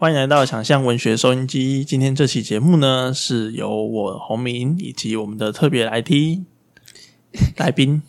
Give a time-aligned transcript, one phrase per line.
[0.00, 1.84] 欢迎来到想象文学收音机。
[1.84, 6.46] 今天这期节目呢，是由我洪明以及我们的特别来宾
[7.58, 8.02] 来宾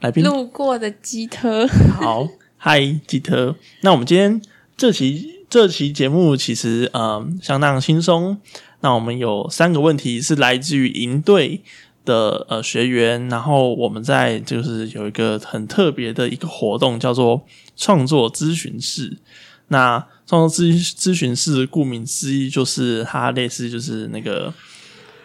[0.00, 3.56] 来宾路过的基特，好，嗨，基特。
[3.80, 4.42] 那我们今天
[4.76, 8.36] 这期这期节目其实呃相当轻松。
[8.80, 11.62] 那我们有三个问题是来自于营队
[12.04, 19.16] 的呃学员，然后我们在就是有一个很特别的一个活动，叫做创作咨询室。
[19.68, 24.52] 那创作咨咨询室顾名思义，就是它类似就是那个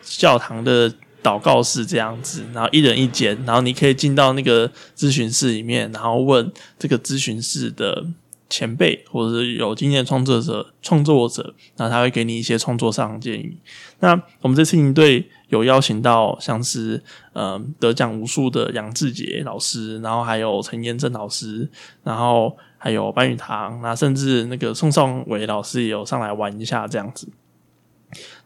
[0.04, 0.92] 教堂的
[1.24, 8.06] 祷告室这样子，然后一人一间，然后你可以进到那个咨询室里面，然后问这个咨询室的
[8.50, 13.58] 前辈或者是有经验创作者创作者，然后他会给你一些创作上建议。
[14.00, 17.02] 那我们这次营队有邀请到像是
[17.34, 21.70] 呃得奖无数的杨志杰老师，然后还有陈彦正老师，
[22.04, 22.56] 然后。
[22.84, 27.30] 还有白玉堂，那甚至那个宋尚伟老师也有上来玩一下这样子。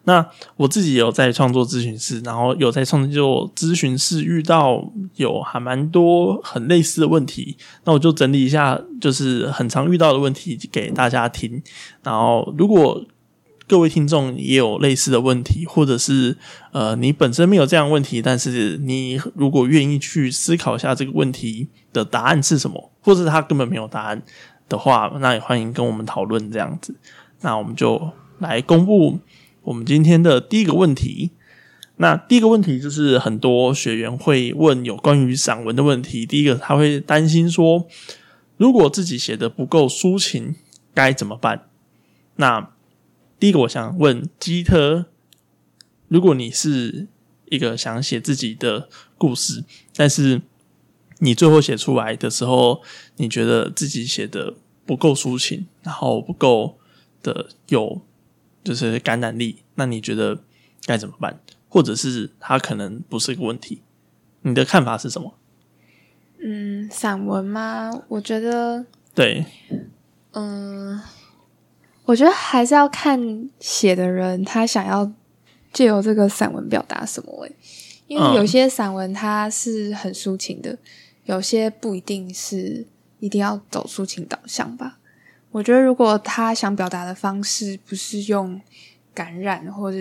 [0.04, 0.24] 那
[0.56, 11.62] 我自己有在创作咨询室，然后有在创作咨询室遇到有还蛮多很类似的问题，那我就整理一下，就是很常遇到的问题给大家听。
[12.02, 13.02] 然后如果
[13.68, 16.36] 各位听众也有类似的问题，或者是
[16.72, 24.22] 呃，你本身没有这样问题，但是你如果愿意去思考一下这个问题的答案是什么，或者他根本没有答案
[24.68, 26.94] 的话，那也欢迎跟我们讨论这样子。
[27.40, 29.18] 那我们就来公布
[29.62, 31.32] 我们今天的第一个问题。
[31.96, 36.24] 那第一个问题就是很多学员会问有关于散文的问题。
[36.24, 37.86] 第一个他会担心说，
[38.58, 40.54] 如果自己写的不够抒情，
[40.94, 41.62] 该怎么办？
[42.36, 42.70] 那
[43.38, 45.06] 第一个，我想问基特，
[46.08, 47.06] 如果你是
[47.50, 49.62] 一个想写自己的故事，
[49.94, 50.40] 但是
[51.18, 52.82] 你最后写出来的时候，
[53.16, 54.54] 你觉得自己写的
[54.86, 56.78] 不够抒情，然后不够
[57.22, 58.00] 的有
[58.64, 60.42] 就是感染力，那你觉得
[60.86, 61.38] 该怎么办？
[61.68, 63.82] 或者是它可能不是一个问题？
[64.42, 65.34] 你的看法是什么？
[66.38, 67.90] 嗯，散文吗？
[68.08, 69.44] 我觉得对，
[70.32, 70.98] 嗯。
[72.06, 75.12] 我觉得还是要看写的人他想要
[75.72, 77.52] 借由这个散文表达什么诶，
[78.06, 80.78] 因为有些散文它是很抒情的，
[81.24, 82.86] 有些不一定是
[83.18, 84.98] 一定要走抒情导向吧。
[85.50, 88.60] 我觉得如果他想表达的方式不是用
[89.12, 89.98] 感染或者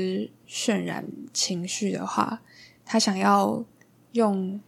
[0.47, 2.41] 渲染情绪的话，
[2.85, 3.66] 他想要
[4.11, 4.59] 用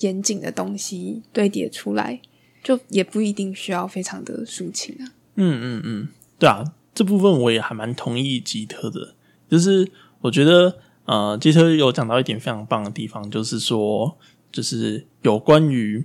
[0.00, 2.20] 严谨的东西堆叠出来，
[2.62, 5.14] 就也不一定需要非常的抒情啊。
[5.36, 6.08] 嗯嗯嗯。
[6.42, 9.14] 对啊，这部分我也还蛮同意吉特的，
[9.48, 9.88] 就是
[10.22, 14.18] 我觉得呃，吉特有讲到一点非常棒的地方，就是说，
[14.50, 16.04] 就是有关于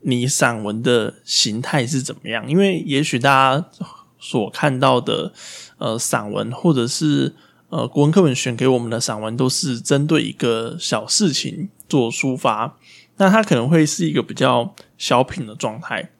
[0.00, 3.68] 你散文的形态是怎么样，因为也许大家
[4.18, 5.32] 所看到的
[5.78, 7.36] 呃散文，或者是
[7.68, 12.76] 呃国文课本选给我们的散文，都是针对一个小事情做抒发，
[13.18, 16.10] 那它可能会是一个比较小品的状态，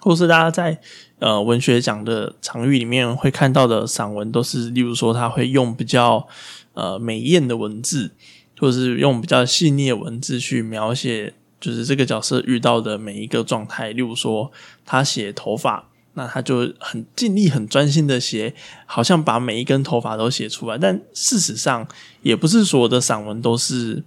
[0.00, 0.80] 或是大家在。
[1.20, 6.26] 呃，文学奖的场域里面会看到的散文，都是例如说他会用比较
[6.72, 8.12] 呃美艳的文字，
[8.58, 13.92] 或者是用比较细腻的文字去描写，就是这个角色遇到的每一个状态。
[13.92, 14.50] 例如说
[14.86, 18.54] 他写头发，那他就很尽力、很专心的写，
[18.86, 20.78] 好像把每一根头发都写出来。
[20.78, 21.86] 但事实上，
[22.22, 24.02] 也不是所有的散文都是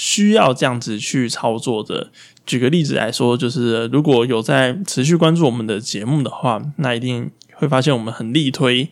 [0.00, 2.10] 需要这样子去操作的。
[2.46, 8.88] 举个例子来说，就是如果有在持续关注我们的节目的话，那一定会发现我们很力推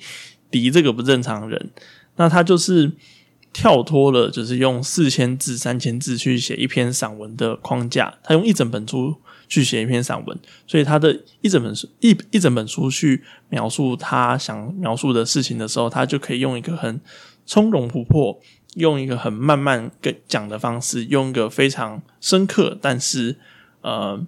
[0.50, 1.70] 敌这个不正常人。
[2.16, 2.92] 那他就是
[3.54, 9.16] 跳脱了，就是用四千字、三千字去写一篇散文的框架，他用一整本书
[9.48, 17.00] 去写一篇散文，所以他的一整本书一一整本书去描述他想描述的事情的时候，他就可以用一个很
[17.46, 18.38] 从容不迫。
[18.74, 23.36] 用一个很慢慢跟讲的方式，用一个非常深刻，但是
[23.80, 24.24] 呃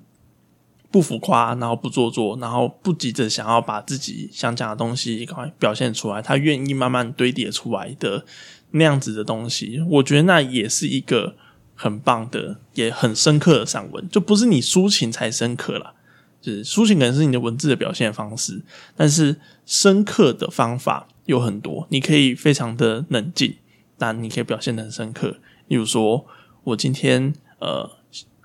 [0.91, 8.25] 不浮夸，然后不做作，然后不急着想要把自己想讲的东西赶快表现出来，他愿意慢慢堆叠出来的
[8.73, 11.37] 那样子的东西，我觉得那也是一个
[11.77, 15.95] 很棒的，也很深刻的散文，就不是你抒情才深刻了，
[16.41, 18.61] 就是抒情可能是你的文字的表现方式，
[18.97, 23.55] 但是深刻的方法有很多，你可以非常的冷静。
[24.01, 25.37] 但你可以表现的很深刻，
[25.69, 26.25] 例如说，
[26.65, 27.99] 我今天呃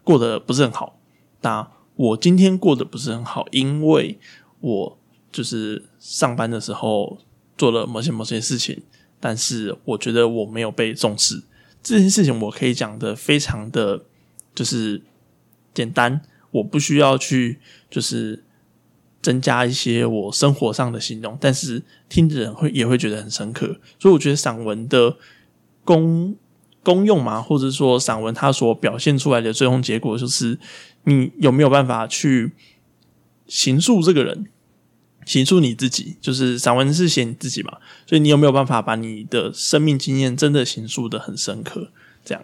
[0.04, 1.00] 过得不是很好，
[1.40, 4.20] 那我今天过得不是很好，因为
[4.60, 4.98] 我
[5.32, 7.20] 就是上班的时候
[7.58, 8.84] 做了某些某些事情，
[9.22, 11.42] 但是我觉得我没有被重视，
[11.82, 14.04] 这件事情我可以讲的非常的
[14.54, 15.02] 就是
[15.74, 17.60] 简单，我不需要去
[17.90, 18.44] 就是
[19.22, 23.80] 增加一些我生活上的形容，但是听的人会也会觉得很深刻。
[23.98, 25.16] 所以我觉得散文的
[25.86, 26.36] 功
[26.84, 30.60] 功用嘛，或者说散文它所表现出来的最终结果，就是
[31.06, 32.52] 你有没有办法去
[33.48, 34.48] 形塑这个人，
[35.26, 36.18] 形塑你自己。
[36.20, 41.92] 就是散文是写你自己嘛，所以你有没有办法把你的生命经验真的形塑的很深刻？
[42.26, 42.44] 这样，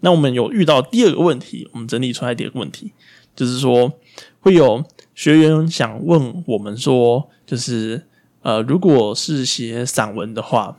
[0.00, 2.92] 那我们有遇到第二个问题，我们整理出来第二个问题，
[3.36, 3.92] 就是说
[4.40, 4.84] 会有。
[5.18, 8.06] 学员想问我们说，就是
[8.42, 10.78] 呃，如果是写散文的话，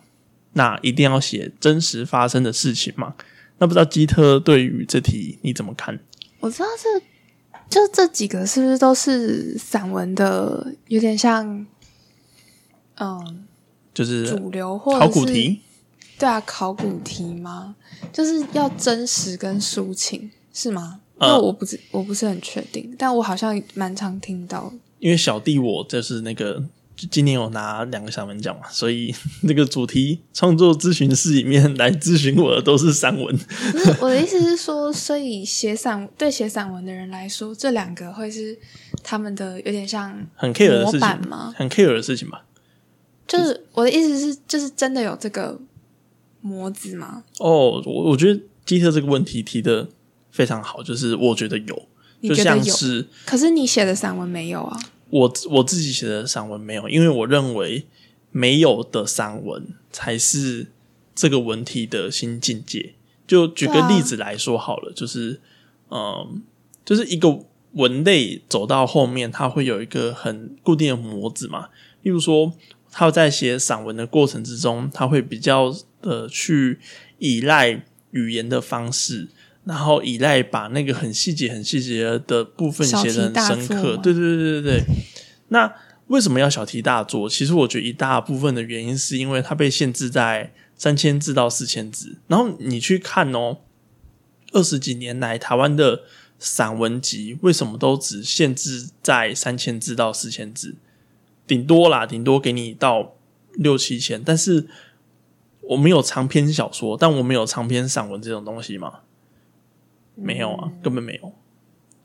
[0.54, 3.16] 那一定要写真实发生的事情吗？
[3.58, 6.00] 那不知道基特对于这题你怎么看？
[6.40, 7.00] 我知道这
[7.70, 11.66] 就这几个是不是都是散文的，有点像，
[12.96, 13.46] 嗯，
[13.94, 15.62] 就是主流或考古题？
[16.18, 17.76] 对啊，考古题吗？
[18.12, 21.02] 就是要真实跟抒情是吗？
[21.22, 24.72] 因为我不是我不是很确定，但我好像蛮常听到。
[25.00, 26.64] 因为小弟我就是那个
[27.08, 29.14] 今年有拿两个散文奖嘛，所以
[29.44, 33.40] 那个主题创作咨询室里面来咨询我的都是散文。
[34.02, 38.58] 我的意思是说，所以写散对写散文的人来说，这两个会是
[39.04, 41.54] 他们的有点像很 care 的事情吗？
[41.56, 42.46] 很 care 的事情吧。
[43.28, 45.60] 就是我的意思是，就是真的有这个
[46.42, 47.24] 模子吗？
[47.40, 49.90] 哦，我我觉得基特这个问题提的。
[50.32, 51.88] 非常好，就是我觉得有，
[52.22, 54.80] 就像是，可是你写的散文没有啊？
[55.10, 57.86] 我我自己写的散文没有，因为我认为
[58.32, 60.68] 没有的散文才是
[61.16, 62.94] 这个文体的新境界。
[63.28, 65.40] 就举个例子来说好了，就是
[65.90, 66.42] 嗯，
[66.84, 71.70] 就是一个文类走到后面，它会有一个很固定的模子嘛。
[72.02, 72.54] 例如说，
[72.92, 76.80] 他在写散文的过程之中，他会比较的去
[77.20, 79.28] 依赖语言的方式。
[79.66, 84.84] 然后依赖把那个很细节、很细节的部分写的很深刻，对对对对对。
[85.50, 85.72] 那
[86.08, 87.30] 为什么要小题大做？
[87.30, 92.18] 其实我觉得一大部分的原因是因为它被限制在三千字到四千字。
[92.28, 93.58] 然后你去看哦，
[94.54, 96.02] 二十几年来台湾的
[96.40, 100.76] 散文集为什么都只限制在三千字到四千字？
[101.46, 103.14] 顶多啦，顶多给你到
[103.54, 104.24] 六七千。
[104.24, 104.68] 但是
[105.62, 109.02] 我们有长篇小说，但我们有长篇散文这种东西吗？
[110.22, 111.34] 没有啊，根本没有。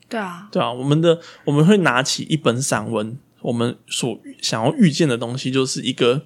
[0.08, 6.25] 对啊，对啊，我们的我们会拿起一本散文，我们所想要遇见的东西，就是一个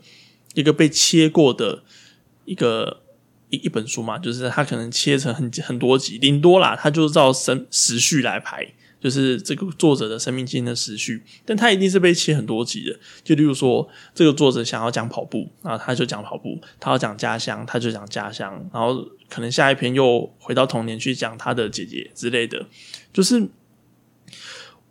[0.55, 1.83] 一个被切过的
[2.45, 3.03] 一个
[3.51, 8.75] 一一本书嘛，就是它可能切成很很多集，顶多啦，它就照生时序来排。
[9.01, 12.99] 就是这个作者的生命经验的时序，但他一定是被切很多集的。
[13.23, 18.53] 就例如说，这个作者想要讲跑步，然后他就讲跑步；他要讲家乡，他就讲家乡。
[18.73, 22.67] 然后可能下一篇又回到童年去讲他的姐姐之类的。
[23.13, 23.49] 就是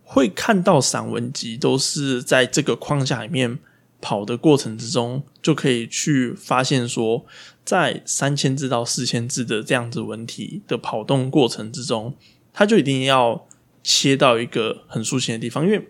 [0.03, 3.59] 会看到散文集都是在这个框架里面
[3.99, 7.25] 跑的过程之中，就可以去发现说，
[7.65, 12.15] 在三千字到四千字的这样子文体的跑动过程之中，
[12.53, 13.45] 他就一定要。
[13.89, 15.87] 切到一个很抒情的地方，因为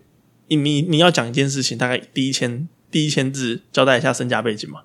[0.50, 4.82] 你你你要讲一件事情，大概第一千第一千字交代一下身家背景嘛，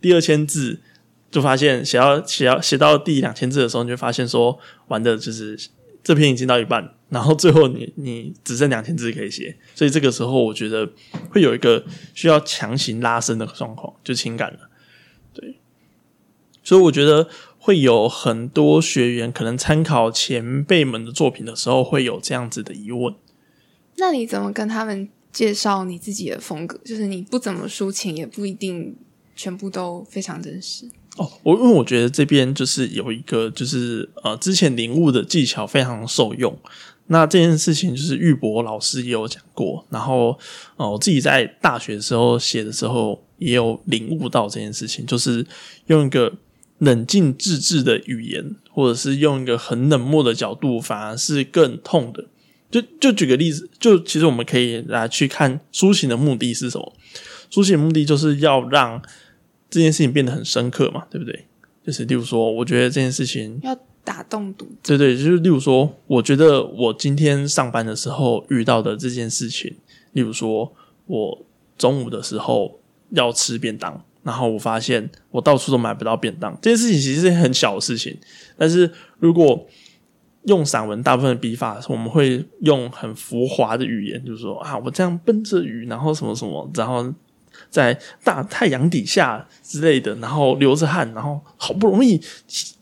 [0.00, 0.80] 第二千字
[1.28, 4.56] 就发现写到写到写到第两千字的时候，你就发现说
[4.86, 5.58] 玩的就是
[6.04, 10.88] 这篇已经到一半，然后最后你你只剩两千字可以写，所以这个时候我觉得
[11.30, 14.70] 会有一个需要强行拉伸的状况，就情感了，
[15.34, 15.56] 对，
[16.62, 17.28] 所以我觉得。
[17.64, 23.14] 会有很多学员可能参考前辈们的作品的时候，会有这样子的疑问。
[23.98, 26.76] 那你怎么跟他们介绍你自己的风格？
[26.84, 28.96] 就是你不怎么抒情，也不一定
[29.36, 30.90] 全部都非常真实。
[31.16, 36.58] 哦，我因为我觉得这边就是有一个，就是呃，之前领悟的技巧非常受用。
[37.06, 40.36] 那这件事情就是玉博老师也有讲过，然后
[40.76, 45.46] 呃，我自己在大学的时候写的时候也有领悟到这件事情，就是
[45.86, 46.32] 用一个。
[46.82, 52.24] 冷静自制的语言，或者是用一个很冷漠的角度，反而是更痛的。
[52.68, 56.92] 就就举个例子，就其实我们可以来去看抒情的目的是什么？
[57.52, 59.00] 抒情的目的就是要让
[59.70, 61.46] 这件事情变得很深刻嘛，对不对？
[61.86, 69.76] 就是例如说，我觉得这件事情要打动读者，对对，就是例如说，我觉得我今天上班的时候遇到的这件事情，
[70.12, 70.72] 例如说
[71.06, 71.46] 我
[71.78, 74.04] 中午的时候要吃便当。
[74.22, 78.16] 然后我发现我到处都买不到便当，这件事情其实是很小的事情。
[78.56, 79.66] 但是如果
[80.44, 87.12] 用散文，大部分的笔法，我们会用很浮华的语言，就是说啊，我这样奔着雨，然后什么什么，然后
[87.70, 92.18] 在大太阳底下之类的，然后流着汗，然后好不容易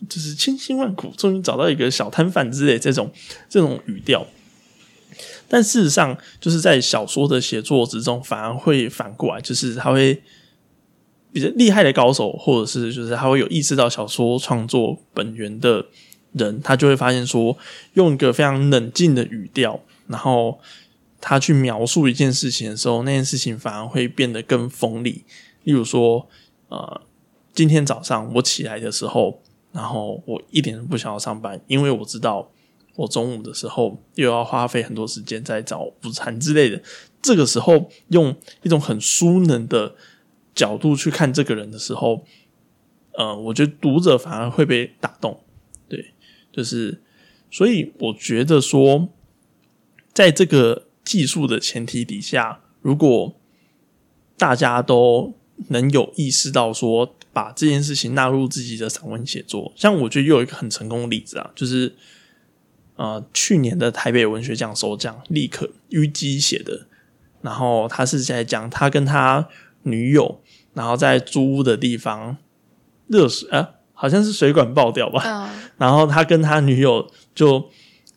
[0.08, 3.12] 就是千辛万苦，终于找到一个小摊贩之类这种
[3.48, 4.26] 这种语调。
[5.46, 10.22] 但事实上，就是在小说的写作之中，反而会反过来，就是他会
[11.32, 15.84] 比较厉害的高手，或者是就是他会有意识到小说创作本源的
[16.32, 17.56] 人，他就会发现说，
[17.94, 20.58] 用一个非常冷静的语调，然后
[21.20, 25.24] 他去描述一件事情的时候，那件事情反而会变得更锋利。
[25.64, 26.26] 例如说，
[26.68, 27.00] 呃，
[27.52, 29.40] 今天早上我起来的时候，
[29.72, 32.50] 然后我一点都不想要上班，因为我知道。
[32.96, 36.78] 我中午的时候又要花费很多时间在找午餐之类的，
[37.22, 39.94] 这个时候用一种很疏能的
[40.60, 42.24] 角度去看这个人的时候，
[43.12, 45.40] 呃，我觉得读者反而会被打动。
[45.88, 46.12] 对，
[46.52, 47.00] 就是
[47.50, 49.08] 所以我觉得说，
[50.12, 53.34] 在这个技术的前提底下，如果
[54.36, 55.32] 大家都
[55.68, 61.96] 能有意识到说，把这件事情纳入自己的散文写作，像我觉得又有一个很成功的例子啊，就是。
[62.96, 66.86] 呃，去年的台北文学奖首奖，立刻虞姬写的，
[67.40, 69.48] 然后他是在讲他跟他
[69.84, 70.42] 女友，
[70.74, 72.36] 然后在租屋的地方
[73.08, 77.68] 热水啊，好像是水管爆掉吧， 然后他跟他女友就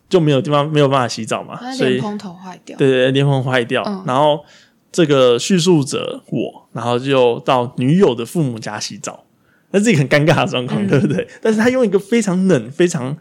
[0.10, 4.44] 就没有地方没有办法洗澡嘛，所以莲蓬头坏掉，对对，莲蓬坏掉，然后
[4.92, 9.26] 这个叙述者我，然后就到女友的父母家洗澡，
[9.72, 11.28] 那是一个很尴尬的状况，对不对？
[11.42, 13.18] 但是他用一个非常冷，非常。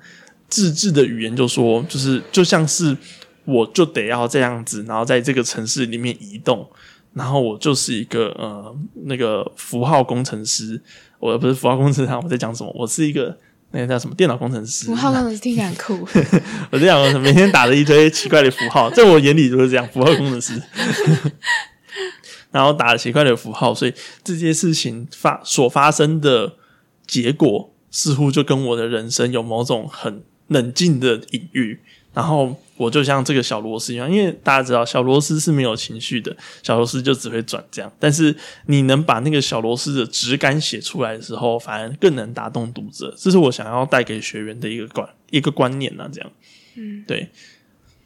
[0.48, 2.94] 自制的语言就说，就是就像是
[3.46, 6.68] 我就得要这样子，然后在这个城市里面移动，
[7.14, 10.80] 然后我就是一个呃那个符号工程师，
[11.18, 12.72] 我不是符号工程师，我在讲什么？
[12.74, 13.36] 我是一个
[13.70, 14.86] 那个叫什么电脑工程师？
[14.86, 16.06] 符号工程师听起来酷。
[16.72, 20.60] 我这样每天打了一堆奇怪的符号，在我眼里就是这样，符号工程师。
[22.50, 26.56] 然后打了奇怪的符号，所以这些事情发所发生的
[27.06, 30.22] 结果，似乎就跟我的人生有某种很。
[30.48, 31.80] 冷静的隐喻，
[32.12, 37.90] 然后我就像这个小螺丝一样，因为大家知道小螺丝是没有情绪的，小螺丝就只会转这样。
[37.98, 38.34] 但是
[38.66, 43.14] 你能把那个小螺丝的质感写出来的时候，反而更能打动读者。
[43.16, 46.10] 这是我想要带给学员的一个观一个观念呢。
[46.12, 46.30] 这样，
[46.76, 47.28] 嗯，对，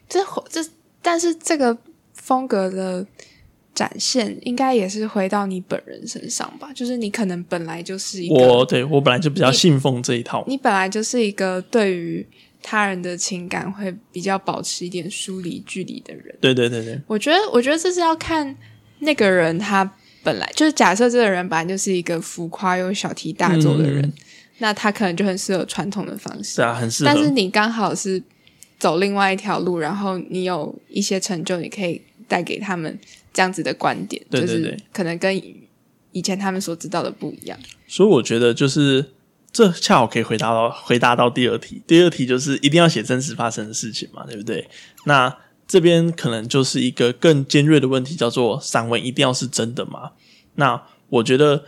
[0.08, 0.60] 这这
[1.00, 1.76] 但是这个
[2.12, 3.06] 风格的。
[3.76, 12.26] 展现应该也是回到你本人身上吧，就是你可能本来就是一个，我对我本来就比较信奉这一套，你本来就是一个对于
[12.68, 16.36] 他人的情感会比较保持一点疏离距离的人。
[16.40, 18.56] 对对对对，我觉得我觉得这是要看
[18.98, 19.88] 那个人他
[20.24, 24.12] 本来就是假设这个人本来就是一个浮夸又小题大做的人，
[24.58, 27.10] 那他可能就很适合传统的方式，对啊，很适合。
[27.12, 28.20] 但是你刚好是
[28.78, 32.98] 走另外一条路，然后你有一些成就，你可以带给他们。
[33.36, 35.36] 这样子的观点，就是可能跟
[36.12, 37.58] 以前他们所知道的不一样。
[37.86, 39.10] 所以我觉得，就是
[39.56, 41.82] 这恰好可以回答到回答到第二题。
[41.86, 44.68] 第二题就是一定要写真实发生的事情嘛，对不对？
[45.06, 45.34] 那
[45.66, 50.10] 这边可能就是一个更尖锐的问题，叫做散文一定要是真的吗？
[50.56, 51.64] 那我觉得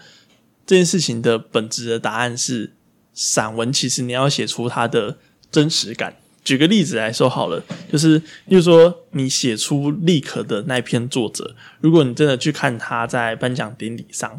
[0.67, 2.75] 这件事情的本质的答案是，
[3.15, 5.17] 散文其实你要写出它的
[5.51, 6.15] 真实感。
[6.45, 14.39] 举个例子来说好了，就是，例如说你写出立可的那篇作者，如果你真的去看他在颁奖典礼上，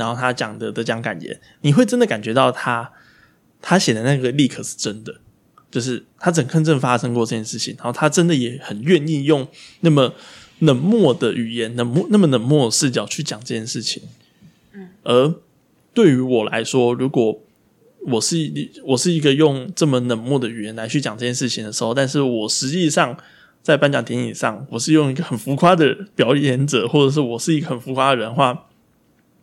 [0.00, 2.90] 然后他讲的得奖感言，你会真的感觉到他
[3.60, 5.20] 他写的那个立可是真的，
[5.70, 9.46] 就是他整坑正发生过这件事情，然后他真的也很愿意用
[9.80, 10.14] 那么
[10.60, 14.02] 冷漠的语言、冷漠那么冷漠的视角去讲这件事情。
[14.72, 15.34] 嗯，而
[15.92, 17.38] 对于我来说，如果
[18.06, 18.36] 我是
[18.84, 23.14] 我是一个用这么冷漠的语言来去讲这件事情的时候，但是我实际上
[23.62, 28.68] 在颁奖典礼上，我是用一个很浮夸的表演者，或者是我是一个很浮夸的人话，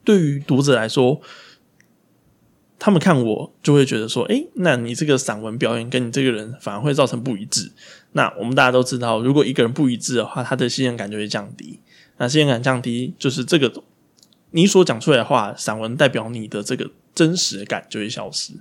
[0.08, 1.20] 对于读者来说，
[2.80, 7.74] 他们看我就会觉得说，哎，那你这个散文表演跟你这个人反而会造成不一致。
[8.14, 11.82] 那我们大家都知道，如果一个人不一致的话，他的信任感就会降低。
[12.20, 13.84] 那信任感降低，就是这个
[14.52, 16.90] 你所讲出来的话，散文代表你的这个。
[17.18, 18.54] 真实感就会消失，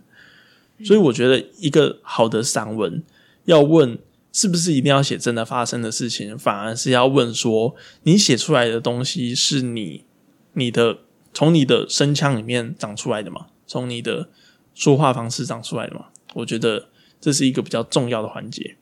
[0.82, 3.04] 所以我觉得一个好的散文
[3.44, 3.98] 要问
[4.32, 7.74] 是不是一定要写真的发生的事情，反而是要问说
[8.04, 10.06] 你写出来的东西是你
[10.54, 11.00] 你的
[11.36, 13.48] 从你的声腔里面长出来的嘛？
[13.66, 14.30] 从你的
[14.74, 16.06] 说话方式长出来的嘛？
[16.32, 16.88] 我觉得
[17.20, 18.78] 这是一个比较重要的环节。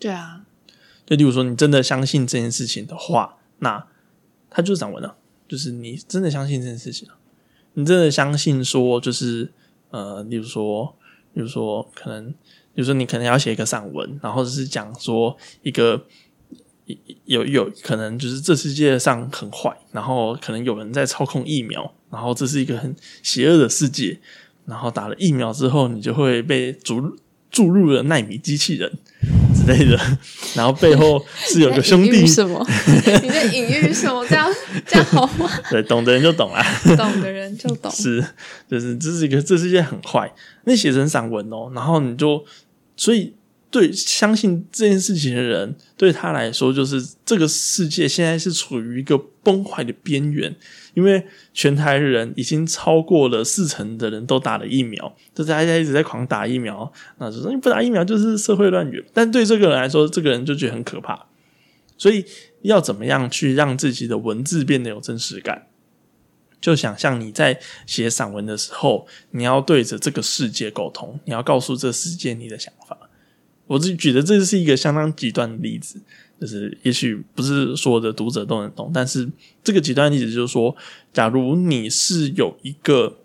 [0.00, 0.44] 对啊，
[1.06, 3.86] 就例如说你真的相信这件事情的话，那
[4.50, 5.14] 它就是散文了，
[5.46, 7.08] 就是你真的相信这件事情
[7.74, 9.52] 你真的相信说，就是
[9.90, 10.96] 呃，例如说，
[11.32, 12.32] 比如说，可能，
[12.74, 16.04] 比如说，你可能要写一个散文，然后是讲说一个
[17.24, 24.18] 有有可能就是这世界上很坏，然后可能有人在操控疫苗，然后这是一个很邪恶的世界，
[24.66, 27.16] 然后打了疫苗之后，你就会被注
[27.50, 28.90] 注入了纳米机器人
[29.54, 29.98] 之之类的，
[30.54, 32.64] 然后背后是有个兄弟什么？
[33.22, 34.26] 你在隐喻什么？
[34.28, 34.52] 这样
[34.86, 35.48] 这样好吗？
[35.70, 36.64] 对，懂的人就懂啦，
[36.96, 37.90] 懂的人就懂。
[37.90, 38.24] 是，
[38.68, 40.32] 就是这是一个，这世界很坏。
[40.64, 42.44] 那写成散文哦，然后你就
[42.96, 43.34] 所以。
[43.72, 50.54] 对，相信这件事情的人，对他来说，就是这个世界现在是处于一个崩坏的边缘，
[50.92, 59.02] 因为全台人已经超过了四成的人都打了疫苗，就大家一直在狂打疫苗，那就说你不打疫苗就是社会乱源。
[59.14, 61.26] 但对这个人来说，这个人就觉得很可怕，
[61.96, 62.22] 所以
[62.60, 65.68] 要怎么样去让自己的文字变得有真实感？
[66.60, 73.01] 就想象你在写散文的时候，你要对着这个世界沟通，你要告诉这世界你的想法。
[73.66, 76.00] 我自己觉得这是一个相当极端的例子，
[76.40, 79.30] 就是也许不是所有的读者都能懂，但是
[79.62, 80.76] 这个极端例子就是说，
[81.12, 83.18] 假如你是有一个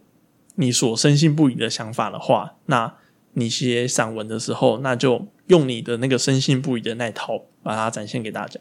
[0.56, 2.94] 你所深信不疑的想法的话，那
[3.34, 8.60] 你写散文的时候，那就用你的那个深信不疑的那套把它展现给大家。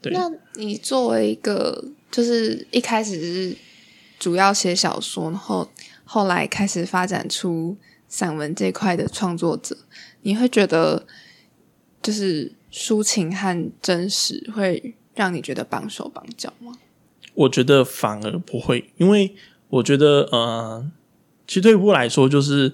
[0.00, 3.56] 对，那你作为一个就是一开始是
[4.18, 5.70] 主要写小说，然后
[6.04, 7.76] 后来开始发展出
[8.16, 9.76] 散文这块的创作者。
[10.22, 11.04] 你会觉得，
[12.02, 16.72] 就是抒情和真实会让你觉得绑手绑脚吗？
[17.34, 19.34] 我觉得反而不会，因为
[19.68, 20.90] 我觉得，呃，
[21.46, 22.72] 其实对一步来说，就是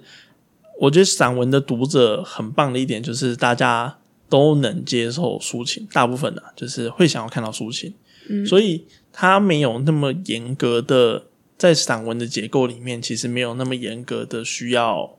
[0.79, 7.93] 我觉得散文的读者很棒的一点，就是大家都能接受抒情，大部分的，就是会想要看到抒情，
[8.31, 11.25] 嗯，所以他没有那么严格的
[11.59, 15.19] 在散文的结构里面，其实没有那么严格的需要，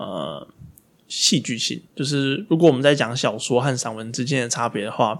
[0.00, 0.48] 呃。
[1.12, 5.18] 戏剧性就是，如果我们在讲小说和散文之间的差别的话，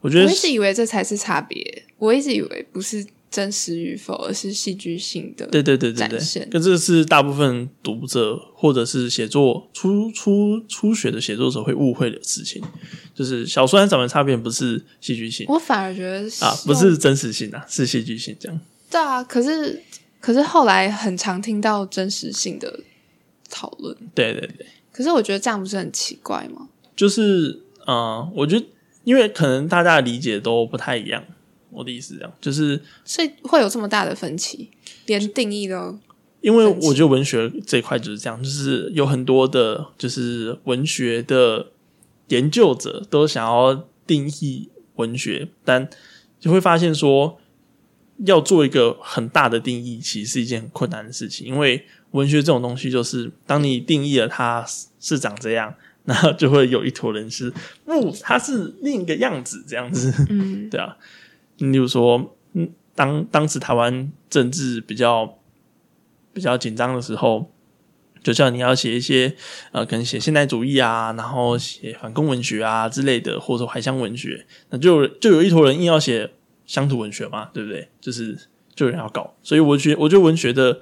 [0.00, 1.84] 我觉得我一直以为这才是差别。
[1.98, 5.46] 我一直以为不是真实与否，而是戏剧性的。
[5.48, 12.62] 对对对对对，跟这是大部分读者或者是写作初初初学的写作者会误会的事情。
[13.14, 18.58] 就是小说和散文差别不是戏剧性，我反而觉得啊，不是真实性啊，是戏剧性这样。
[18.90, 19.82] 对啊，可是
[20.18, 22.80] 可是后来很常听到真实性的
[23.50, 23.96] 讨论。
[24.14, 24.66] 对对对。
[24.92, 26.68] 可是我觉得这样不是很奇怪吗？
[26.96, 28.64] 就是，嗯，我觉得
[29.04, 31.22] 因为可能大家的理解都不太一样。
[31.68, 34.70] 我的意思这样，就是所以会有这么大的分歧，
[35.04, 35.98] 连定义都。
[36.40, 41.66] 因为我觉得文学这一块就是这样，就是有很多的，就是文学的
[42.28, 45.86] 研究者都想要定义文学，但
[46.40, 47.38] 就会发现说，
[48.24, 51.84] 要做一个很大的定义，其实是一件很困难的事情，因为。
[52.12, 54.64] 文学这种东西，就是当你定义了它
[54.98, 57.52] 是长这样，然后就会有一坨人是
[57.84, 60.14] 不，它是另一个样子，这样子。
[60.30, 60.96] 嗯， 对啊。
[61.58, 65.38] 例如说，嗯，当当时台湾政治比较
[66.32, 67.50] 比较紧张的时候，
[68.22, 69.34] 就叫你要写一些
[69.72, 76.30] 呃，可能写现代主义啊，然后写反攻文学啊之类的，或者说怀乡文学，那就就有一坨人硬要写
[76.66, 77.88] 乡土文学嘛，对不对？
[78.00, 78.38] 就是
[78.74, 80.80] 就有人要搞，所以我觉我觉得文学的。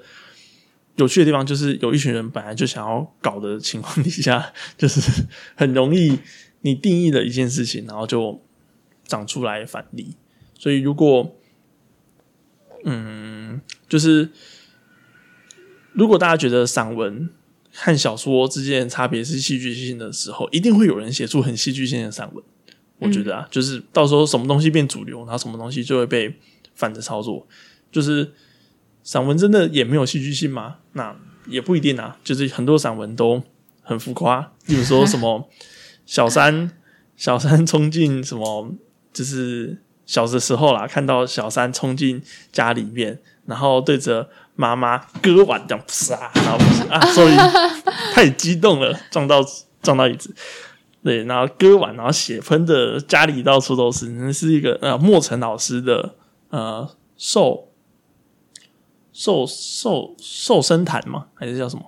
[0.97, 6.17] 有趣的地方就是，有一群人本来就想要搞的情况底下，就是 很容易
[6.61, 8.41] 你定义了一件事情，然后就
[9.05, 10.15] 长出来反例。
[10.57, 11.35] 所以，如果
[12.85, 14.29] 嗯，就是
[15.91, 17.29] 如果大家觉得散文
[17.73, 22.41] 和小说之间的差别是戏剧性的时候，一定会有人写出很戏剧性的散文。
[22.99, 26.33] 我觉得啊，就是到时候什么东西变主流，然后什么东西就会被
[26.73, 27.45] 反着操作，
[27.91, 28.31] 就是。
[29.05, 30.77] 散文真的也没有戏剧性吗？
[30.93, 31.15] 那
[31.45, 32.17] 也不一定啊。
[32.23, 33.39] 就是很多散文都
[33.83, 35.47] 很浮夸，比如说什么
[36.07, 36.71] 小三，
[37.15, 38.71] 小三冲进什么，
[39.13, 42.19] 就是小的时候啦，看到小三冲进
[42.51, 46.57] 家里面，然后对着妈妈割腕这样啪，然后
[46.89, 47.35] 啊，所以
[48.11, 49.45] 太激动了，撞到
[49.83, 50.33] 撞到椅子，
[51.03, 56.15] 对，然后割腕，然后血喷的家里到处都是，那是一个呃莫尘老师的
[56.49, 57.64] 呃受。
[59.17, 61.27] 瘦瘦瘦身坛吗？
[61.33, 61.85] 还是叫什么？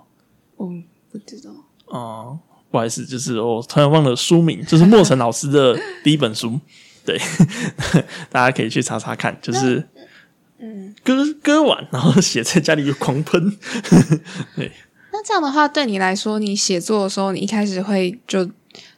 [0.56, 0.72] 哦，
[1.12, 1.52] 不知道。
[1.88, 2.40] 哦，
[2.72, 6.58] 不好意思，就是我突然忘了书名，就是莫尘老师的 第一本书。
[7.06, 7.20] 对，
[8.32, 9.38] 大家可以去查查看。
[9.42, 9.86] 就是
[10.60, 11.14] 嗯，割
[11.44, 13.58] 割完，然后写在家里又狂喷。
[14.56, 14.72] 对。
[15.12, 18.50] 那这样的话，对你来说，你写作的时候，你一开始会就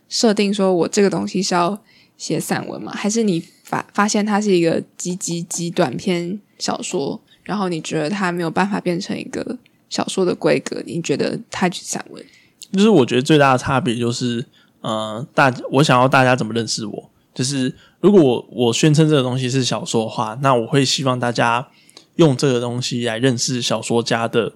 [0.07, 1.81] 设定说我这个东西是要
[2.15, 2.91] 写散文吗？
[2.95, 7.19] 还是你发发现它是一个极极极短篇小说？
[7.49, 9.57] 然后你觉得它没有办法变成一个
[9.89, 10.83] 小说的规格？
[10.85, 12.23] 你觉得它是散文？
[12.71, 14.45] 就是我觉得最大的差别就是，
[14.81, 17.09] 呃，大我想要大家怎么认识我？
[17.33, 21.69] 就是如果我我宣称这个东西是小说的话，那我会希望大家
[22.17, 24.53] 用这个东西来认识小说家的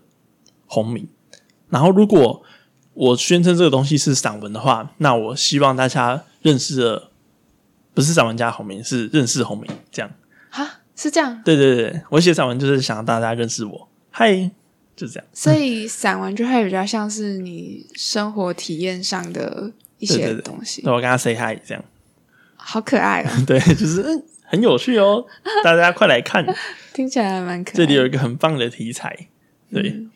[0.67, 1.07] 红名。
[1.69, 2.43] 然后如果
[2.93, 7.09] 我宣称这个东西是散文的话，那我希望大家认识的
[7.95, 9.67] 不是散文家红明，是认识红明。
[9.91, 10.11] 这样，
[10.95, 11.41] 是这样。
[11.43, 13.89] 对对对，我写散文就是想让大家认识我。
[14.11, 14.51] 嗨，
[14.95, 15.25] 就这样。
[15.33, 21.83] 所以散文就会比较像是你生活体验上的一些东西，那我跟他 say hi，这样
[22.55, 23.31] 好可爱啊！
[23.45, 25.25] 对，就是嗯很有趣哦，
[25.63, 26.45] 大家快来看，
[26.93, 27.73] 听起来还蛮可爱。
[27.73, 29.27] 这里有一个很棒的题材。
[29.71, 30.11] 对，嗯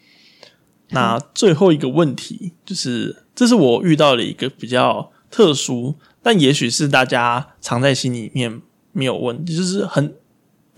[0.92, 8.62] 那最后一个问题就是，这是我遇到了一个比较特殊，但也许是大家藏在心里面
[8.94, 10.14] 没有问，就是很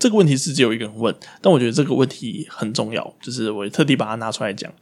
[0.00, 4.72] 这个问题是只有一个人问，但我觉得这个问题很重要，就是我特地把它拿出来讲。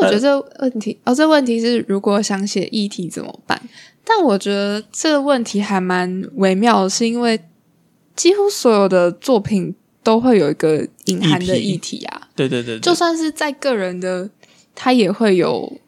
[0.00, 3.60] 我觉得这个问题，哦，这个问题是如果想写议题怎么办？
[4.04, 7.40] 但我觉得这个问题还蛮微妙的，是因为
[8.14, 14.28] 几乎所有的作品都会有一个隐含的议议题啊，对对对对就算是在个人的，
[14.74, 15.80] 他也会有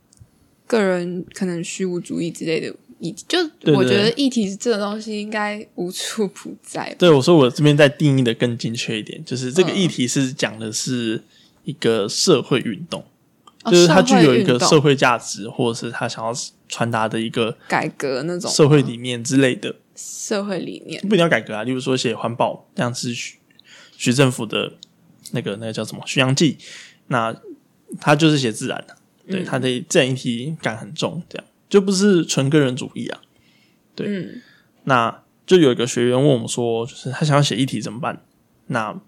[0.67, 3.25] 个人可能虚无主义之类的议题。
[3.29, 3.39] 就
[3.75, 6.95] 我觉得议题这个东西应该无处不在。
[6.99, 11.23] 对，我说我这边再定义的更精确一点，就是这个嗯议题是讲的是
[11.65, 13.05] 一个社会运动，
[13.65, 16.33] 哦就是它具有一个社会价值，或者是他想要
[16.69, 19.75] 传达的一个改革那种社会理念之类的。
[19.95, 21.01] 社会理念。
[21.03, 23.37] 不一定要改革啊，例如说写环保，像是徐
[23.97, 24.73] 徐政府的
[25.33, 26.55] 那个那个叫什么《巡洋记》，
[27.09, 27.37] 那
[28.01, 28.97] 他就是写自然的，
[29.31, 33.23] 对，他的自然议题感很重，这样就不是纯个人主义啊。
[33.95, 34.43] 对嗯
[34.85, 38.23] 那就有一个学员问我们说，就是他想要写议题怎么办？
[38.67, 39.01] 那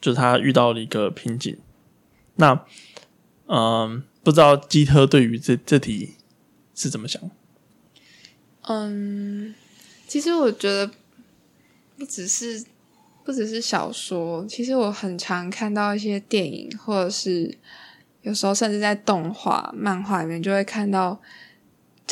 [0.00, 1.56] 就是他遇到了一个瓶颈。
[2.34, 2.64] 那
[3.46, 6.14] 嗯，不知道基特对于这这题
[6.74, 7.22] 是怎么想？
[8.62, 9.54] 嗯，
[10.08, 10.90] 其实我觉得
[11.96, 12.64] 不只是
[13.24, 17.56] 不只是小说，其实我很常看到一些电影，或者是
[18.22, 21.20] 有时候甚至在动画、漫画里面就会看到，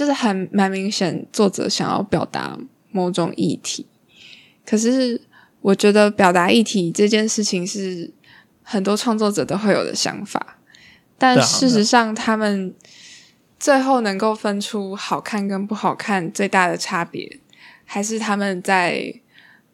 [0.01, 2.59] 就是很蛮明显作者想要表达
[2.91, 3.85] 某种议题。
[4.65, 5.21] 可是
[5.61, 8.11] 我觉得表达议题这件事情是
[8.63, 10.57] 很多创作者都会有的想法，
[11.19, 12.75] 但事实上他们
[13.59, 17.39] 最后能够分出好看跟不好看最大的差别，
[17.85, 19.13] 还是他们在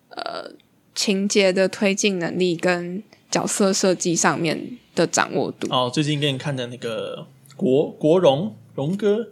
[0.08, 0.50] 呃
[0.92, 5.68] 情节的推进能力跟角色设计上面的掌握度。
[5.70, 9.24] 哦，最近给你看的那个国国荣荣哥，那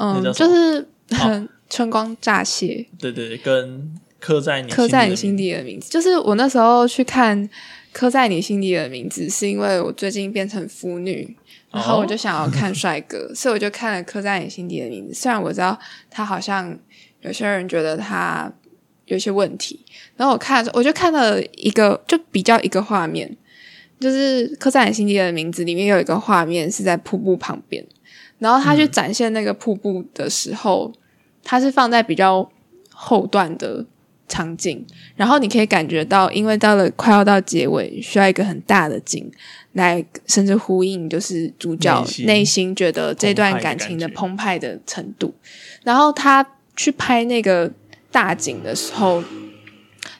[0.00, 5.90] 嗯，就是很春光乍泄，对对对，跟刻在你刻在你心心底的名字。
[5.90, 7.46] 就是我那时候去看
[7.92, 11.36] 《刻在你心底的名字》，是因为我最近变成腐女，
[11.70, 15.12] 然后我就想要看帅哥， 所以我就看了《刻在你心底的名字》。
[15.16, 15.78] 虽然我知道
[16.10, 16.74] 他好像
[17.20, 18.50] 有些人觉得他
[19.04, 19.84] 有些问题，
[20.16, 23.36] 然后我看的时候，我就看了一个，就比较一个画面，
[24.00, 27.84] 就是《刻在你心底的名字》里面有一个画面是在瀑布旁边，
[28.40, 30.92] 然后他去展现那个瀑布的时候，
[31.44, 32.50] 它是放在比较
[32.90, 33.86] 后段的
[34.28, 34.84] 场景，
[35.16, 39.30] 然后你可以感觉到，因为到了快要到结尾，需要一个很大的景
[39.72, 45.34] 来，甚至呼应就是主角内心内心觉得这段感情的澎湃的程度。
[45.82, 47.70] 然后他去拍那个
[48.10, 49.22] 大景的时候，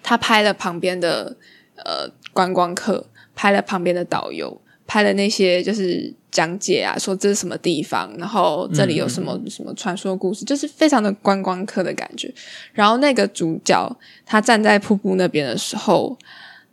[0.02, 1.36] 他拍了旁边的
[1.76, 12.32] 呃观光客，拍了旁边的导游，拍了那些就是讲解啊，说这是什么地方，然后这里有什么、什么传说故事，就是非常的观光客的感觉。
[12.72, 16.16] 然后那个主角他站在瀑布那边的时候，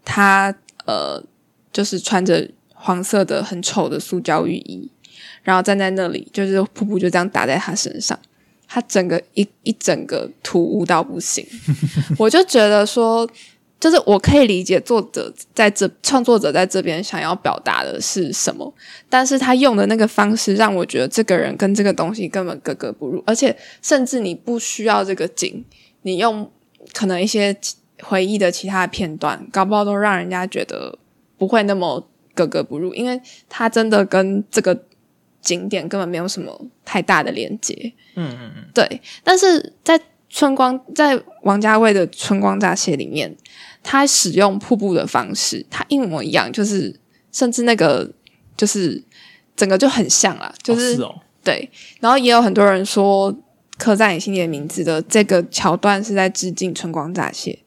[0.05, 0.53] 他
[0.85, 1.23] 呃
[1.73, 4.89] 就是穿着黄色的很丑的塑胶雨衣，
[5.43, 8.17] 然后站在那里，就是瀑布就这样打在他身上。
[8.69, 11.41] 他整个一一整个突兀到不行，
[12.19, 13.25] 我就觉得说，
[13.79, 18.73] 就是我可以理解作者在这创作者在这边想要表达的是什么，
[19.07, 25.63] 但是他用的那个方式让我觉得这个人跟这个东西根本格格不入，而且甚至你不需要这个景，
[26.01, 26.51] 你用
[26.93, 27.55] 可能一些
[28.01, 30.97] 回忆的其他的片段，搞不好都让人家觉得
[31.37, 34.83] 不会那么格格不入，因为他真的跟这个
[35.41, 37.93] 景点根本没有什么太大的连接。
[38.15, 43.33] 嗯嗯嗯，对，但是在春光在王家卫的《春光乍泄》里面，
[43.89, 46.93] 他使用瀑布的方式，他一模一样，就是
[47.31, 48.11] 甚至那个
[48.57, 49.01] 就是
[49.55, 51.71] 整个就很像啦，就是,、哦是哦，对。
[52.01, 53.33] 然后也有很多人说，
[53.77, 57.57] 刻在你心里的名字的这个桥段是在致敬《春光乍泄》。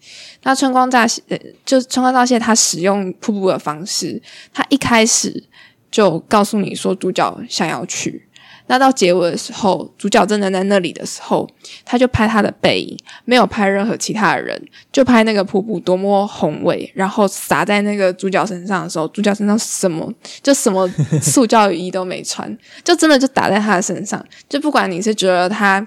[0.43, 4.21] 那《春光乍泄》呃就是《春光乍泄》，他使用瀑布的方式，
[4.53, 5.43] 他一开始
[5.91, 8.29] 就告诉你说主角想要去。
[8.71, 11.45] 那到结尾的时候，主角真的在那里的时候，
[11.85, 20.09] 他就拍他的背影，没有拍任何其他的人，就拍那个瀑布多么宏伟，然后洒在那个主角身上的时候，主角身上什么
[20.41, 20.89] 就什么
[21.21, 24.25] 塑胶雨衣都没穿，就真的就打在他的身上。
[24.49, 25.85] 就不管你是觉得他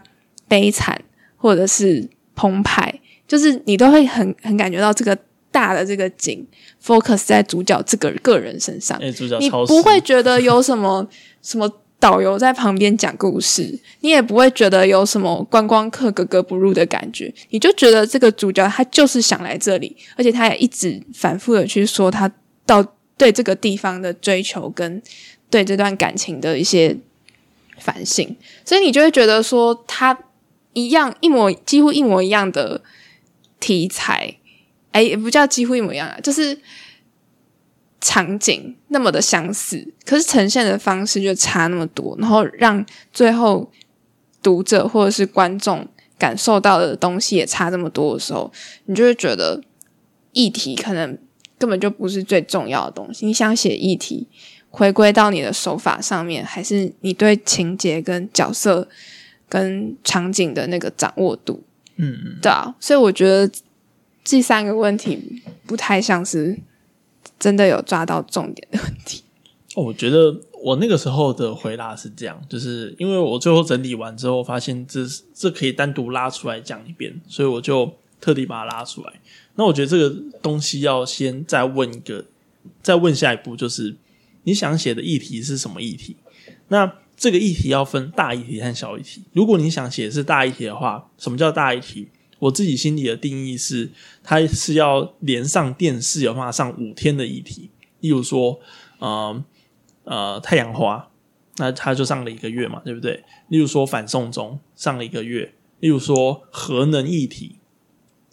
[0.50, 1.02] 悲惨，
[1.38, 2.94] 或者是澎湃，
[3.26, 5.18] 就是你都会很很感觉到这个
[5.50, 6.46] 大的这个景
[6.86, 11.08] focus 在主角这个个人身上，哎，主角你不会 觉得有什么
[11.42, 11.72] 什么
[12.04, 22.30] 导游在旁边讲故事，你也不会觉得有什么观光客格格不入的感觉，你就觉得这个主角他就是想来这里，而且他也一直反复的去说他
[22.66, 22.86] 到
[23.16, 25.02] 对这个地方的追求跟
[25.50, 26.98] 对这段感情的一些
[27.78, 28.36] 反省，
[28.66, 30.20] 所以你就会觉得说他
[30.74, 32.82] 一样一模几乎一模一样的
[33.62, 34.36] 题材，
[34.92, 36.60] 哎，也不叫几乎一模一样啊，就是
[38.04, 43.72] 场景那么的相似，可是呈现的方式就差那么多，然后让最后
[44.42, 45.88] 读者或者是观众
[46.20, 48.52] 感受到的东西也差这么多的时候，
[48.88, 49.64] 你就会觉得
[50.34, 51.18] 议题可能
[51.58, 53.26] 根本就不是最重要的东西。
[53.26, 54.28] 你想写议题，
[54.70, 58.90] 回归到你的手法上面，还是你对情节跟角色
[59.48, 61.64] 跟场景的那个掌握度？
[61.96, 63.50] 嗯嗯，对啊，所以我觉得
[64.26, 66.60] 这三个问题不太像是
[67.40, 69.24] 真的有抓到重点的问题。
[69.76, 75.02] 我觉得我那个时候的回答是这样，就是因为我最后整理完之后，发现这
[75.34, 77.92] 这可以单独拉出来讲一遍，所以我就
[78.22, 79.14] 特地把它拉出来。
[79.56, 82.26] 那我觉得这个东西要先再问一个，
[82.82, 83.96] 再问下一步，就是
[84.44, 86.18] 你想写的议题是什么议题？
[86.68, 89.24] 那这个议题要分大议题和小议题。
[89.34, 92.10] 如果你想写是大议题的话，什么叫大议题？
[92.44, 93.90] 我自己心里的定义是，
[94.22, 97.70] 它是要连上电视有办法上五天的议题。
[98.02, 98.60] 例如说，
[99.00, 99.44] 呃
[100.04, 101.10] 呃，太阳花，
[101.56, 103.24] 那它就上了一个月嘛，对不对？
[103.48, 107.60] 例如说反送中上了一个月，例如说核能议题，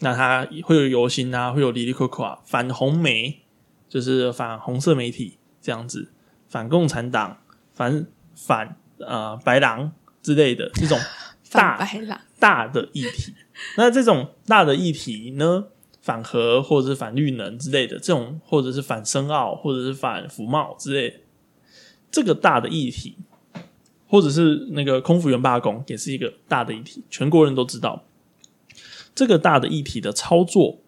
[0.01, 3.43] 那它会有游行啊，会有里里扣扣啊，反红媒
[3.89, 6.11] 就是反红色媒体这样子，
[6.49, 7.39] 反共产党，
[7.73, 10.99] 反反呃白狼之类的这种
[11.53, 13.33] 大白狼，大的议题。
[13.77, 15.67] 那这种大的议题呢，
[16.01, 21.21] 反核或者是反绿能之类的，这种或者是反深奥或者是反服贸之类，
[22.11, 23.17] 这个大的议题，
[24.09, 28.05] 或者是那个空服员罢工，也是一个大的议题，全国人都知道。
[29.15, 30.79] 这个大的议题的操作，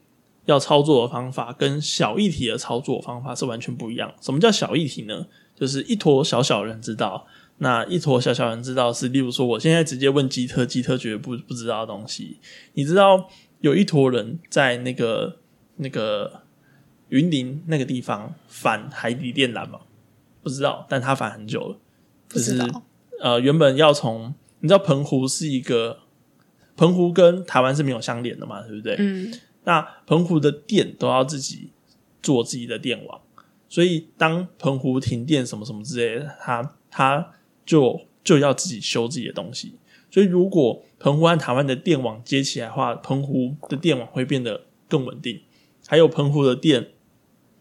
[0.46, 4.14] 要操作的方法跟小议题的操作方法是完全不一样。
[4.20, 5.26] 什么叫小议题呢？
[5.54, 7.26] 就是一坨小小人知道，
[7.62, 12.40] 那一坨小小人知道是，例如说，我现在直接问基特，基特绝对不不知道的东西。
[12.72, 13.28] 你知道
[13.60, 15.38] 有一坨人在那个
[15.76, 16.42] 那个
[17.10, 19.78] 云林那个地方反海底电缆吗？
[20.42, 21.78] 不知道，但他反很久了。
[22.28, 22.82] 就是不知道
[23.20, 26.00] 呃，原本要从你知道澎湖是一个
[26.76, 28.96] 澎湖跟台湾是没有相连的嘛，对不对？
[28.98, 31.70] 嗯那澎湖的电都要自己
[32.20, 33.20] 做自己的电网，
[33.68, 37.30] 所以当澎湖停电什么什么之类的，他他
[37.64, 39.76] 就就要自己修自己的东西。
[40.10, 45.40] 所以如果澎湖和台湾的电网接起来的话，澎湖的电网会变得更稳定。
[45.86, 46.90] 还有澎湖的电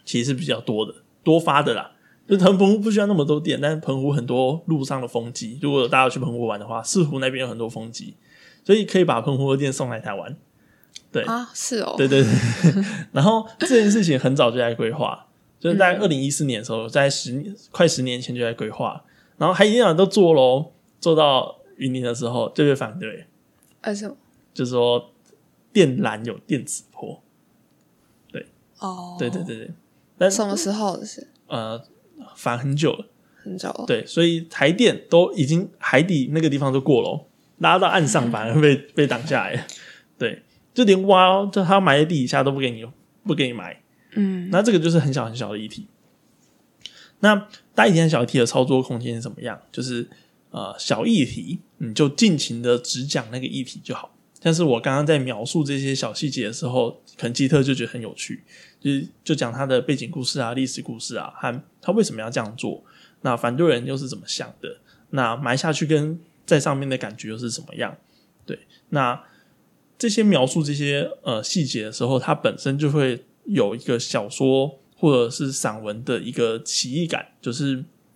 [0.06, 1.92] 其实是比较多的，多发的啦。
[2.28, 8.14] 就是澎湖不需要那么多电，但是澎湖很多路上的风机，如果大家去澎湖玩的话，四湖那边有很多风机，
[8.64, 10.38] 所以可以把澎湖的电送来台湾。
[11.12, 12.32] 对啊，是哦，对对对，
[13.12, 15.28] 然后这件事情很早就在规划，
[15.60, 19.04] 就是在二零一四年的时候，在十年快十年前就在规划，
[19.42, 23.26] 然后海底电缆都做喽，做到云林的时候就被反对，
[23.88, 24.16] 为什么？
[24.54, 25.12] 就是说
[25.74, 27.24] 电缆有电磁波，
[28.32, 28.46] 对。
[28.78, 29.72] 哦，对对对对，
[30.16, 31.28] 但什么时候的事？
[31.48, 31.82] 呃
[32.36, 33.08] 反很久了，
[33.44, 37.26] 很久了，对，所以台电都已经海底那个地方都过了，
[37.58, 39.54] 拉到岸上反而被 被挡下来。
[39.56, 39.64] 了，
[40.20, 42.86] 对，就连挖哦，就他埋在地底下都不给你
[43.24, 43.82] 不给你埋。
[44.12, 44.50] 嗯。
[44.52, 45.88] 那这个就是很小很小的议题。
[47.22, 49.60] 那大议题小议题的操作空间是怎么样？
[49.72, 50.08] 就是
[50.52, 54.14] 呃，小议题你就尽情的只讲那个议题就好。
[54.44, 58.44] 但是我刚刚在描述这些小细节的时候，肯基特就觉得很有趣，
[58.80, 62.84] 就是就讲他的背景故事啊、历史故事啊，和他为什么要这样做。
[63.22, 64.78] 那反对人又是怎么想的？
[65.12, 67.96] 那埋下去跟在上面的感觉又是怎么样？
[68.44, 68.58] 对，
[68.90, 69.24] 那
[70.00, 77.72] 这些描述这些呃细节的时候，它本身就会有一个小说或者是散文的一个奇异感，就是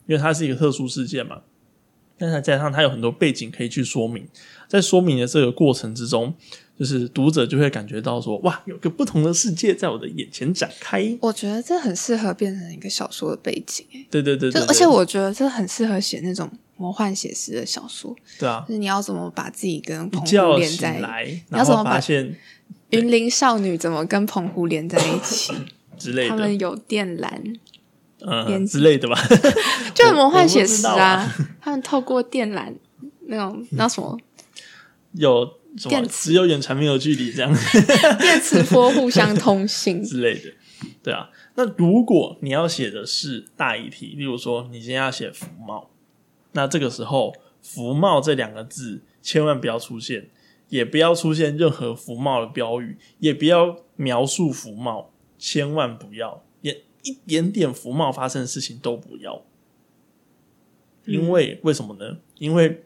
[0.05, 1.41] 因为它是一个特殊事件嘛，
[2.15, 4.27] 但再加上它有很多背景可以去说明，
[4.67, 6.31] 在说明的这个过程之中，
[6.77, 11.17] 就是读者就会感觉到说，哇，有个不同的世界在我的眼前展开。
[11.21, 18.15] 我觉得这很适合变成一个小说的背景，哎，对对对对，而且我觉得这很适合写那种魔幻写实的小说。
[18.37, 22.37] 对啊，就是你要怎么把自己跟澎湖连在，你要怎么发现
[22.91, 25.51] 云林少女怎么跟澎湖连在一起
[25.97, 26.29] 之类的？
[26.29, 27.29] 他们有电缆。
[28.27, 29.15] 嗯，之类的吧，
[29.93, 31.31] 就很魔幻写实啊。
[31.61, 32.73] 他们透过电缆
[33.27, 34.17] 那种那什么，
[35.11, 35.47] 有
[35.87, 37.53] 电磁有远传没有距离这样，
[38.19, 40.51] 电磁波互相通信 之类的。
[41.03, 45.89] 对啊，那如果你要写的是大议题，例如说你今天要写服贸，
[46.53, 50.29] 那这个时候服贸这两个字千万不要出现，
[50.69, 55.11] 也不要出现任何服贸的标语，也不要描述服贸，
[55.45, 56.43] 千万不要。
[57.07, 59.45] 一点点服贸发生的事情都不要，
[61.05, 62.17] 因为为什么呢？
[62.39, 62.83] 因为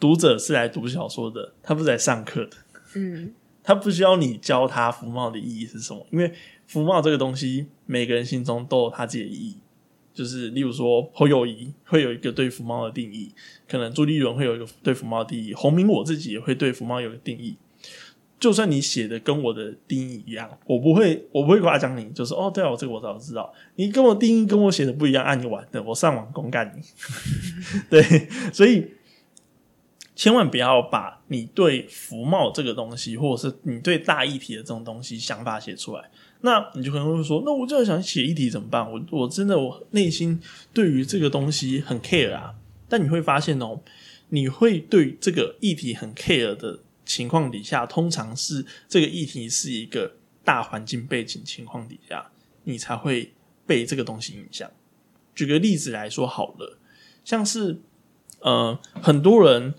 [0.00, 2.56] 读者是来读小说的，他不是来上课的。
[2.96, 6.32] 嗯，他不需要你教他服贸的意义是什么，因为
[6.66, 9.58] 服贸这个东西，每个人心中都有他自己的意义。
[10.12, 13.30] 就是例如说，侯友谊会有一个对服贸的定义，
[13.68, 17.56] 可能朱立伦会有一个对服贸的定义，洪明我自己也会对服贸有个定义。
[18.38, 23.50] 就算你写的跟我的定义一样，我不会，我不会夸奖你，就是哦，对啊，我这个我早知道。
[23.76, 26.82] 你跟我定义跟我写的不一样，按你玩的，我上网公干你。
[27.88, 28.02] 对，
[28.52, 28.90] 所以
[30.14, 36.10] 千万不要把你对福茂这个东西，或者是你对大议题的这种东西想法写出来。
[36.42, 38.86] 那你就可能会说，那我就想写议题怎么办？
[38.92, 40.38] 我我真的我内心
[40.74, 42.54] 对于这个东西很 care 啊。
[42.86, 43.80] 但你会发现哦，
[44.28, 46.80] 你会对这个议题很 care 的。
[47.06, 52.30] 情况底下，通常是这个议题是一个大环境背景情况底下，
[52.64, 53.32] 你才会
[53.64, 54.68] 被这个东西影响。
[55.34, 56.78] 举个例子来说好了，
[57.24, 57.80] 像是
[58.40, 59.74] 呃，很多人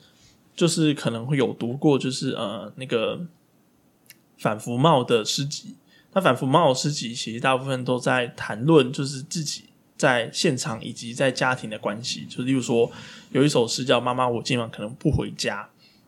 [0.56, 3.28] 就是可能会有读过，就是呃那个
[4.38, 5.76] 反服贸的诗集。
[6.14, 12.26] 那反服贸的诗集其实大部分都在谈论，就是自己在现场以及在家庭的关系。
[12.26, 12.92] 就例如说，
[13.32, 15.64] 有一首诗叫《妈妈，我今晚可能不回家》。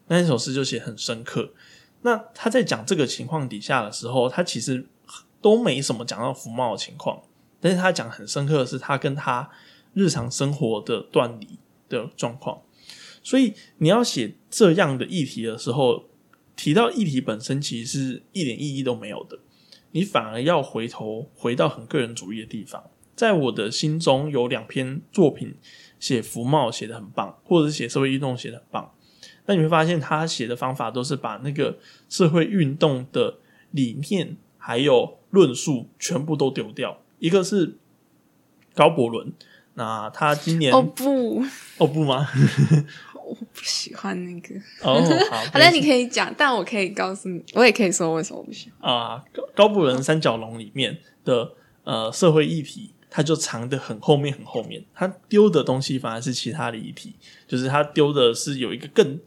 [0.10, 1.54] 那首诗就写很深刻。
[2.02, 4.86] 那他在讲这个情况底下的时候，他其实
[5.42, 7.22] 都没什么讲到福茂的情况，
[7.60, 9.50] 但是他讲很深刻的是他跟他
[9.94, 12.62] 日常生活的断离的状况。
[13.22, 16.06] 所以你要写这样的议题的时候，
[16.56, 19.38] 提到议题本身其实是一点意义都没有的，
[19.92, 22.84] 你反而要回头回到很个人主义的地方。
[23.14, 25.54] 在我的心中有两篇作品
[26.00, 28.94] 写福茂写的很棒，或者写社会运动写的很棒。
[29.50, 31.76] 那你会发现，他写的方法都是把那个
[32.08, 33.40] 社会运动的
[33.72, 37.00] 理念还有论述全部都丢掉。
[37.18, 37.76] 一个是
[38.76, 39.34] 高伯伦，
[39.74, 41.44] 那他今年哦不
[41.80, 42.28] 哦不吗？
[43.26, 49.26] 我不喜欢那个哦好， 好那你可以讲，但我可以告诉你，我也可以说为什么不喜欢啊。
[49.34, 51.54] 高高伯伦三角龙里面的
[51.86, 52.94] 呃社会议题。
[53.12, 54.86] 他就藏的很后面，很后面。
[54.94, 57.16] 他丢的东西反而是其他的议题，
[57.48, 59.20] 就是他丢的是有一个更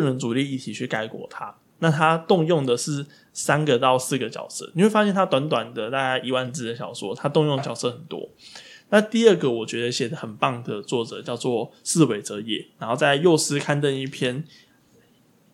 [0.00, 1.54] 个人主力议题去盖过他。
[1.78, 8.28] 那他动用的是三个到四个角色，你会发现他短短的大概一万字的小说，他动用角色很多。
[8.90, 14.44] 那第二个我觉得写的很棒的作者叫做四尾哲也，然后在幼师刊登一篇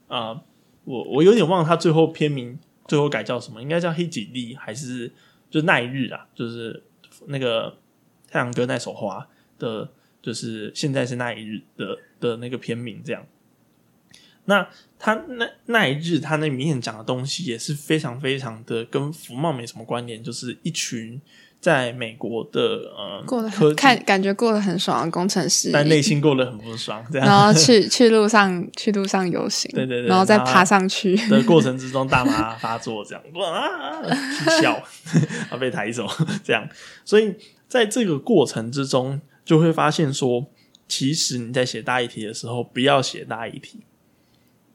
[0.06, 0.40] 啊，
[0.84, 5.12] 我我有点忘了他最后篇名最后改叫什么，应该叫黑锦丽还是
[5.50, 6.84] 就奈日啊，就是。
[7.26, 7.76] 那个
[8.30, 9.26] 太阳哥那首花
[9.58, 9.90] 的，
[10.22, 13.26] 就是现在是那一日的的那个片名这样。
[14.48, 14.66] 那
[14.98, 21.20] 他那那一日他那里面讲的东西也是非常非常的跟福茂没什么关联，就是一群
[21.60, 22.60] 在美国的
[22.96, 34.02] 呃过得很看感觉过得很爽的工程师，但内心过得很不爽，这样然后去 去路上去路上游行，对对对，然后再爬上去的过程之中大麻发作，这样哇
[34.62, 34.82] 笑
[35.50, 36.08] 啊被抬走
[36.42, 36.66] 这样，
[37.04, 37.34] 所以
[37.68, 40.46] 在这个过程之中就会发现说，
[40.88, 43.80] 其实你在写大议题的时候，不要写大议题。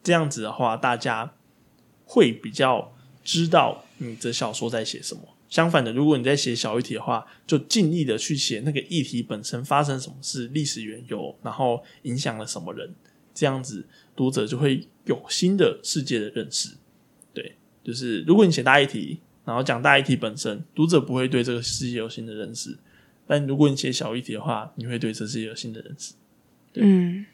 [0.03, 1.33] 这样子的话，大家
[2.05, 5.21] 会比较知道你的小说在写什么。
[5.49, 12.93] 相反的，如果你在写小议题的话，就尽力的去写那个议题本身发生什么事、历史缘由，然后影响了什么人。
[13.35, 13.85] 这样子，
[14.15, 16.75] 读者就会有新的世界的认识。
[17.33, 22.77] 对，就是如果你写大议题，然后讲大议题本身，读者不会对这个世界有新的认识。
[23.27, 26.13] 但如果你写小议题的话，你会对这世界有新的认识。
[26.73, 27.25] 嗯，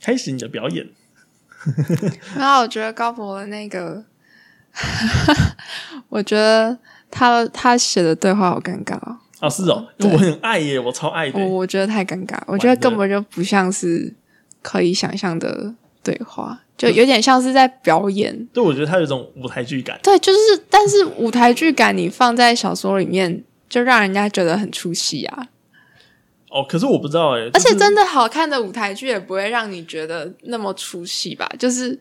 [0.00, 0.88] 开始你的表演。
[2.36, 4.04] 然后我觉得高博的那个，
[6.08, 6.76] 我觉得
[7.10, 8.94] 他他写的对话好尴尬
[9.40, 9.48] 啊！
[9.48, 11.38] 是哦，我很爱耶，我超爱的。
[11.38, 14.14] 我我觉得太尴尬，我觉得根本就不像是
[14.62, 16.60] 可以想象的对话。
[16.76, 18.46] 就有点像是在表演。
[18.52, 19.98] 对，我觉得他有一种舞台剧感。
[20.00, 20.38] 对，就是，
[20.70, 25.48] 但是舞台剧感你放在小说里面，就让人家觉得很出戏啊。
[26.50, 31.48] 哦，可是我不知道哎、而且就是真的好看的舞台剧也不会让你觉得那么出戏吧？
[31.58, 31.98] 就是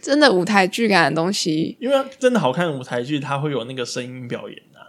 [0.00, 4.88] 真的舞台剧感的东西因为真的好看的舞台剧，它会有那个声音表演啊，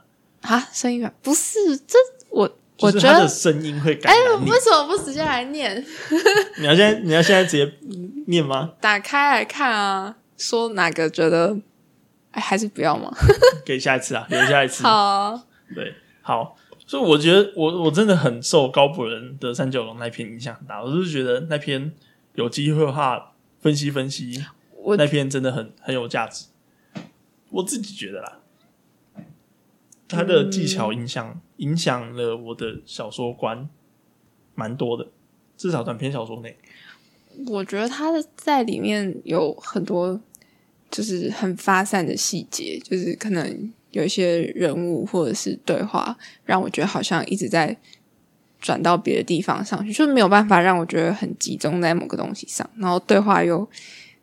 [0.56, 1.98] 啊，声音表不是这
[2.30, 2.50] 我
[2.80, 3.28] 我觉得。
[3.28, 4.18] 声音会感哎。
[4.46, 5.86] 为什么不直接来念？
[6.58, 7.72] 你要现在你要现在直接
[8.28, 8.72] 念吗？
[8.80, 11.58] 打开来看啊，说哪个觉得，
[12.32, 13.12] 哎，还是不要吗。
[13.66, 14.82] 给下一次啊，留下一次。
[14.88, 15.44] 好啊，
[15.76, 16.56] 对，好，
[16.92, 21.90] 所以我觉得我我真的很受高博人的三九龙那篇影响很大，我就是觉得那篇
[22.36, 23.32] 有机会的话
[23.62, 24.44] 分析分析，
[24.76, 26.48] 我那篇真的很很有价值，
[27.50, 28.40] 我自己觉得啦，
[30.10, 33.70] 他的技巧影响、影响了我的小说观
[34.54, 35.08] 蛮多的，
[35.56, 36.58] 至少短篇小说内，
[37.48, 40.20] 我觉得他的在里面有很多
[40.90, 47.78] 就是很发散的细节，就是可能有一些人物或者是对话，让我觉得好像一直在
[48.60, 53.68] 转到别的地方上去，就是没有办法让我觉得很集中在某个东西上，然后对话又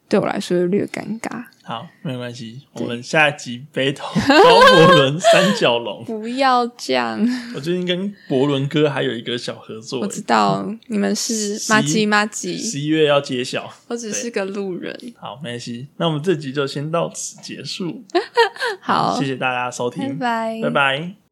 [0.09, 1.45] 对我来说又略尴尬。
[1.69, 6.03] 好，没有关系，我们下一集 battle 高博伦三角龙。
[6.03, 7.21] 不要这样，
[7.55, 13.71] 我最近跟博伦哥还有一个小合作我，知道你们是十马吉马吉，十一月要揭晓。
[13.89, 14.99] 我只是个路人。
[15.19, 18.03] 好，没关系，那我们这集就先到此结束。
[18.81, 21.28] 好谢，谢大家收拜听，拜，拜拜